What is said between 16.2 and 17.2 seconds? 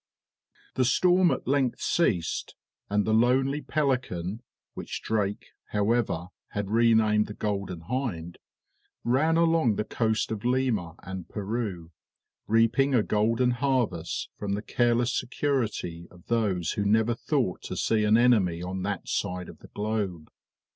those who never